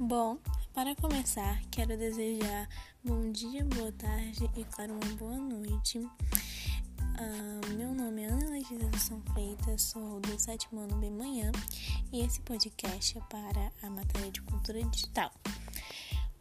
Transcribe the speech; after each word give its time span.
Bom, 0.00 0.38
para 0.72 0.94
começar, 0.94 1.60
quero 1.72 1.98
desejar 1.98 2.68
bom 3.02 3.32
dia, 3.32 3.64
boa 3.64 3.90
tarde 3.90 4.48
e, 4.56 4.64
claro, 4.66 4.92
uma 4.94 5.16
boa 5.16 5.36
noite. 5.36 5.98
Uh, 5.98 7.74
meu 7.76 7.92
nome 7.92 8.22
é 8.22 8.26
Ana 8.26 8.48
Letícia 8.48 8.96
São 8.96 9.20
Freitas, 9.32 9.82
sou 9.82 10.20
do 10.20 10.38
sétimo 10.38 10.82
ano 10.82 10.94
bem 10.98 11.10
manhã 11.10 11.50
e 12.12 12.20
esse 12.20 12.40
podcast 12.42 13.18
é 13.18 13.20
para 13.22 13.72
a 13.82 13.90
matéria 13.90 14.30
de 14.30 14.40
cultura 14.42 14.80
digital. 14.84 15.32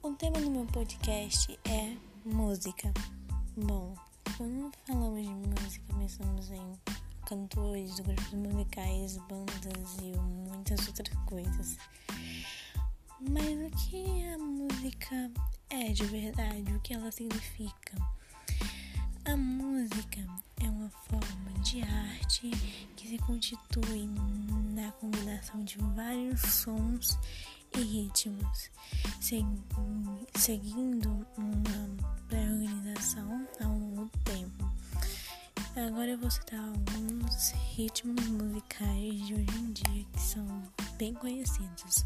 O 0.03 0.13
tema 0.13 0.39
do 0.39 0.51
meu 0.51 0.67
podcast 0.67 1.59
é 1.65 1.97
música. 2.23 2.93
Bom, 3.55 3.95
quando 4.37 4.71
falamos 4.85 5.23
de 5.23 5.33
música, 5.33 5.93
pensamos 5.97 6.51
em 6.51 6.79
cantores, 7.25 7.99
grupos 8.01 8.33
musicais, 8.33 9.17
bandas 9.27 9.97
e 9.99 10.15
muitas 10.15 10.87
outras 10.87 11.17
coisas. 11.25 11.75
Mas 13.29 13.45
o 13.45 13.69
que 13.75 14.25
a 14.33 14.37
música 14.37 15.31
é 15.69 15.91
de 15.91 16.05
verdade? 16.05 16.73
O 16.73 16.79
que 16.79 16.93
ela 16.93 17.11
significa? 17.11 17.93
A 19.25 19.35
música 19.35 20.25
é 20.63 20.69
uma 20.69 20.89
forma 20.89 21.51
de 21.61 21.81
arte 21.81 22.49
que 22.95 23.07
se 23.09 23.17
constitui 23.19 24.09
na 24.73 24.91
combinação 24.93 25.61
de 25.65 25.77
vários 25.77 26.39
sons 26.39 27.19
e 27.75 27.81
ritmos, 27.81 28.71
seguindo 30.33 31.27
uma 31.37 31.97
pré-organização 32.29 33.45
ao 33.59 33.77
longo 33.77 34.05
do 34.05 34.17
tempo. 34.19 34.71
Agora 35.75 36.11
eu 36.11 36.17
vou 36.17 36.31
citar 36.31 36.59
alguns 36.59 37.51
ritmos 37.75 38.25
musicais 38.29 39.27
de 39.27 39.33
hoje 39.33 39.57
em 39.59 39.73
dia 39.73 40.05
que 40.13 40.21
são 40.21 40.63
bem 40.97 41.13
conhecidos, 41.13 42.03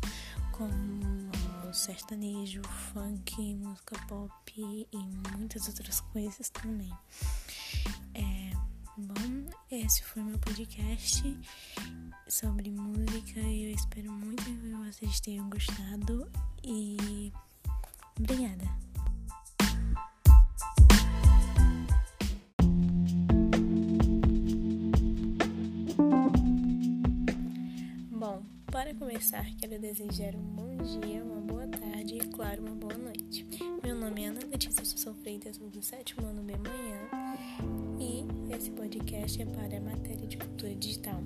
como 0.52 1.32
sertanejo, 1.74 2.62
funk, 2.64 3.56
música 3.56 3.98
pop 4.08 4.32
e 4.58 4.98
muitas 5.38 5.68
outras 5.68 6.02
coisas 6.02 6.50
também. 6.50 6.92
É, 8.14 8.52
bom, 8.98 9.50
esse 9.70 10.04
foi 10.04 10.24
meu 10.24 10.38
podcast 10.40 11.24
sobre 12.28 12.70
música 12.70 13.40
e 13.40 13.66
eu 13.66 13.76
espero 13.76 14.12
muito 14.12 14.44
que 14.44 14.74
vocês 14.86 15.22
tenham 15.22 15.50
gostado 15.50 16.30
e 16.62 17.32
obrigada. 18.20 18.92
Para 28.72 28.96
começar, 28.96 29.46
quero 29.58 29.78
desejar 29.82 30.34
um 30.34 30.42
bom 30.42 30.78
dia, 30.78 31.22
uma 31.26 31.42
boa 31.42 31.68
tarde 31.68 32.16
e, 32.16 32.20
claro, 32.20 32.62
uma 32.62 32.74
boa 32.74 32.98
noite. 32.98 33.46
Meu 33.84 33.94
nome 33.94 34.24
é 34.24 34.28
Ana 34.28 34.40
Letícia 34.50 34.86
Souza 34.86 35.14
Freitas, 35.22 35.58
do 35.58 35.82
sétimo 35.82 36.26
ano 36.26 36.42
B 36.42 36.54
Manhã, 36.56 36.98
e 38.00 38.24
esse 38.56 38.72
podcast 38.72 39.42
é 39.42 39.46
para 39.46 39.78
a 39.78 39.82
matéria 39.82 40.26
de 40.26 40.38
cultura 40.38 40.74
digital. 40.74 41.22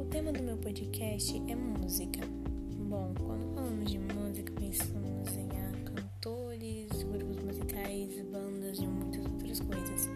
O 0.00 0.04
tema 0.04 0.32
do 0.32 0.40
meu 0.40 0.56
podcast 0.56 1.36
é 1.48 1.56
música. 1.56 2.20
Bom, 2.88 3.12
quando 3.26 3.54
falamos 3.54 3.90
de 3.90 3.98
música, 3.98 4.52
pensamos 4.52 5.36
em 5.36 5.48
ah, 5.58 5.72
cantores, 5.84 7.02
grupos 7.02 7.42
musicais, 7.42 8.22
bandas 8.30 8.78
e 8.78 8.86
muitas 8.86 9.26
outras 9.26 9.58
coisas. 9.58 10.08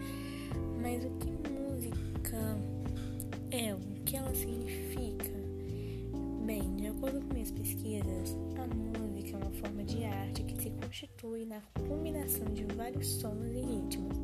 Mas 0.81 1.03
o 1.03 1.09
que 1.17 1.29
música 1.49 2.57
é? 3.51 3.73
O 3.75 3.79
que 4.05 4.15
ela 4.15 4.33
significa? 4.33 5.32
Acordo 7.03 7.19
com 7.27 7.33
minhas 7.33 7.51
pesquisas, 7.51 8.37
a 8.55 8.65
música 8.73 9.31
é 9.31 9.35
uma 9.35 9.51
forma 9.51 9.83
de 9.83 10.05
arte 10.05 10.41
que 10.41 10.63
se 10.63 10.69
constitui 10.69 11.43
na 11.43 11.59
combinação 11.85 12.45
de 12.53 12.63
vários 12.75 13.05
sons 13.15 13.45
e 13.51 13.59
ritmos, 13.59 14.17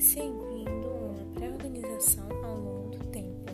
seguindo 0.00 0.66
uma 0.66 1.32
pré-organização 1.34 2.28
ao 2.44 2.56
longo 2.56 2.90
do 2.90 3.04
tempo. 3.12 3.52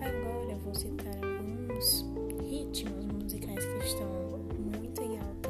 Agora 0.00 0.56
vou 0.58 0.72
citar 0.72 1.12
alguns 1.24 2.06
ritmos 2.48 3.04
musicais 3.06 3.64
que 3.64 3.78
estão 3.84 4.08
muito 4.60 5.02
em 5.02 5.18
alta 5.18 5.48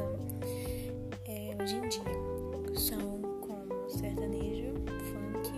é, 1.25 1.55
hoje 1.61 1.75
em 1.75 1.87
dia. 1.87 2.79
São 2.79 3.21
como 3.41 3.89
sertanejo, 3.91 4.73
funk, 4.87 5.51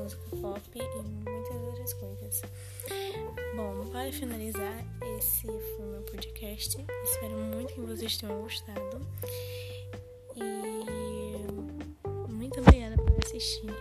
música 0.00 0.36
pop 0.40 0.60
e 0.76 1.02
muitas 1.28 1.60
outras 1.60 1.92
coisas. 1.94 2.42
Bom, 3.56 3.86
para 3.92 4.10
finalizar, 4.12 4.84
esse 5.16 5.46
foi 5.46 5.86
meu 5.86 6.02
podcast. 6.02 6.84
Espero 7.04 7.34
muito 7.34 7.74
que 7.74 7.80
vocês 7.80 8.16
tenham 8.16 8.42
gostado. 8.42 9.00
E 10.34 10.42
muito 12.32 12.60
obrigada 12.60 12.96
por 12.96 13.24
assistir. 13.24 13.73